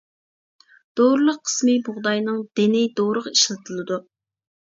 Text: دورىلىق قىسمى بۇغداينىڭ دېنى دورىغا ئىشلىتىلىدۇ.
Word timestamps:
دورىلىق 0.99 1.35
قىسمى 1.49 1.75
بۇغداينىڭ 1.89 2.41
دېنى 2.59 2.81
دورىغا 3.01 3.35
ئىشلىتىلىدۇ. 3.35 3.99